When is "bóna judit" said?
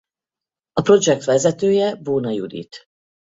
1.95-2.85